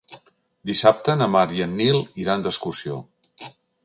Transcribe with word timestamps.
Dissabte 0.69 1.15
na 1.19 1.27
Mar 1.35 1.43
i 1.57 1.61
en 1.65 1.75
Nil 1.81 1.99
iran 2.23 2.47
d'excursió. 2.47 2.97